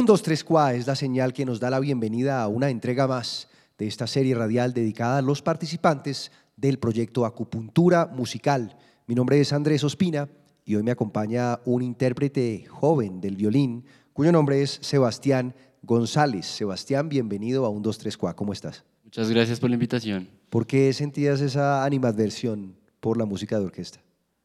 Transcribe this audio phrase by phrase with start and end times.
[0.00, 3.06] Un, dos, tres, cuá es la señal que nos da la bienvenida a una entrega
[3.06, 8.78] más de esta serie radial dedicada a los participantes del proyecto Acupuntura Musical.
[9.06, 10.26] Mi nombre es Andrés Ospina
[10.64, 13.84] y hoy me acompaña un intérprete joven del violín
[14.14, 16.46] cuyo nombre es Sebastián González.
[16.46, 18.34] Sebastián, bienvenido a Un, dos, tres, cuá.
[18.34, 18.86] ¿Cómo estás?
[19.04, 20.30] Muchas gracias por la invitación.
[20.48, 24.00] ¿Por qué sentías esa animadversión por la música de orquesta?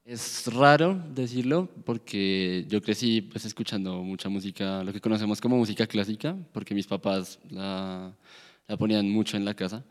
[0.06, 5.88] Es raro decirlo porque yo crecí pues, escuchando mucha música, lo que conocemos como música
[5.88, 8.16] clásica, porque mis papás la,
[8.68, 9.84] la ponían mucho en la casa.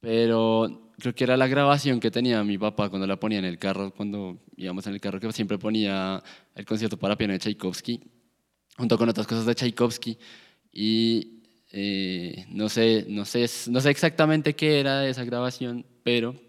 [0.00, 3.58] Pero creo que era la grabación que tenía mi papá cuando la ponía en el
[3.58, 6.22] carro, cuando íbamos en el carro, que siempre ponía
[6.54, 8.00] el concierto para piano de Tchaikovsky,
[8.76, 10.18] junto con otras cosas de Tchaikovsky.
[10.70, 16.47] Y eh, no, sé, no, sé, no sé exactamente qué era esa grabación, pero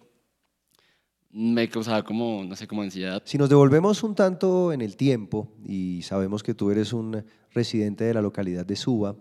[1.32, 3.22] me causaba como, no sé, como ansiedad.
[3.26, 8.04] Si nos devolvemos un tanto en el tiempo y sabemos que tú eres un residente
[8.04, 9.16] de la localidad de Suba,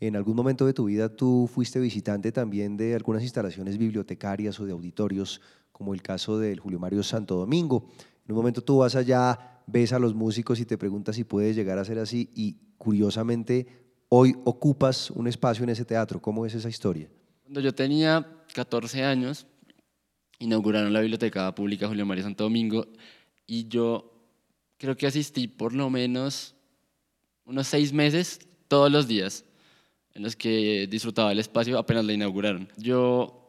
[0.00, 4.66] en algún momento de tu vida tú fuiste visitante también de algunas instalaciones bibliotecarias o
[4.66, 5.40] de auditorios,
[5.72, 7.88] como el caso del Julio Mario Santo Domingo.
[8.26, 11.56] En un momento tú vas allá, ves a los músicos y te preguntas si puedes
[11.56, 13.66] llegar a ser así y curiosamente
[14.08, 16.20] hoy ocupas un espacio en ese teatro.
[16.20, 17.08] ¿Cómo es esa historia?
[17.42, 19.46] Cuando yo tenía 14 años,
[20.38, 22.86] inauguraron la Biblioteca Pública Julio María Santo Domingo
[23.46, 24.12] y yo
[24.78, 26.54] creo que asistí por lo menos
[27.44, 29.44] unos seis meses todos los días
[30.14, 32.68] en los que disfrutaba el espacio apenas la inauguraron.
[32.76, 33.44] Yo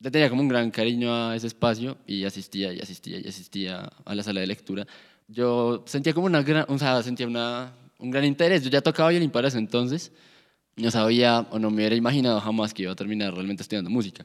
[0.00, 3.90] le tenía como un gran cariño a ese espacio y asistía y asistía y asistía
[4.04, 4.86] a la sala de lectura.
[5.28, 8.62] Yo sentía como una gran, o sea, sentía una, un gran interés.
[8.62, 10.12] Yo ya tocaba violín para ese entonces.
[10.76, 14.24] No sabía o no me hubiera imaginado jamás que iba a terminar realmente estudiando música.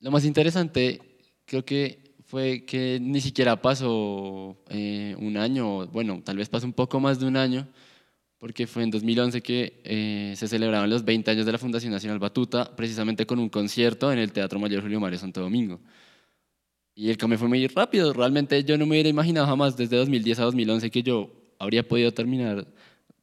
[0.00, 1.00] Lo más interesante
[1.44, 6.72] creo que fue que ni siquiera pasó eh, un año, bueno, tal vez pasó un
[6.72, 7.68] poco más de un año,
[8.38, 12.18] porque fue en 2011 que eh, se celebraban los 20 años de la Fundación Nacional
[12.18, 15.80] Batuta, precisamente con un concierto en el Teatro Mayor Julio Mario Santo Domingo.
[16.94, 20.38] Y el cambio fue muy rápido, realmente yo no me hubiera imaginado jamás desde 2010
[20.38, 22.66] a 2011 que yo habría podido terminar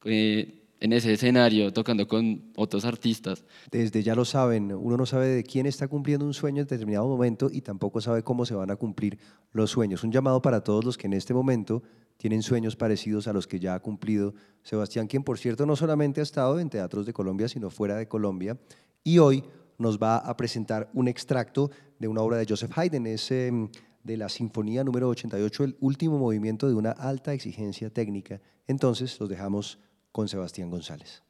[0.04, 3.44] eh, en ese escenario tocando con otros artistas.
[3.70, 7.08] Desde ya lo saben, uno no sabe de quién está cumpliendo un sueño en determinado
[7.08, 9.18] momento y tampoco sabe cómo se van a cumplir
[9.52, 10.04] los sueños.
[10.04, 11.82] Un llamado para todos los que en este momento
[12.16, 16.20] tienen sueños parecidos a los que ya ha cumplido Sebastián, quien por cierto no solamente
[16.20, 18.58] ha estado en teatros de Colombia, sino fuera de Colombia,
[19.04, 19.44] y hoy
[19.78, 23.68] nos va a presentar un extracto de una obra de Joseph Haydn, es em,
[24.02, 28.40] de la Sinfonía número 88, el último movimiento de una alta exigencia técnica.
[28.66, 29.78] Entonces los dejamos
[30.12, 31.22] con Sebastián González.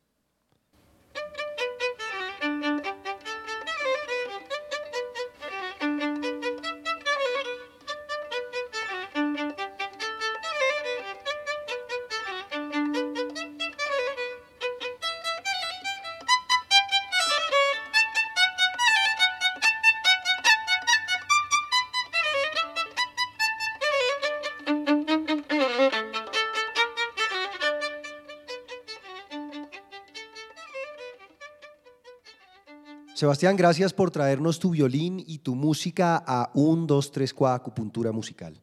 [33.19, 38.13] Sebastián, gracias por traernos tu violín y tu música a un 2, 3, 4 acupuntura
[38.13, 38.63] musical.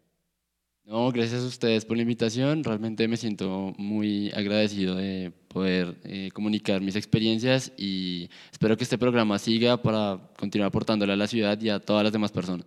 [0.85, 2.63] No, gracias a ustedes por la invitación.
[2.63, 8.97] Realmente me siento muy agradecido de poder eh, comunicar mis experiencias y espero que este
[8.97, 12.65] programa siga para continuar aportándole a la ciudad y a todas las demás personas.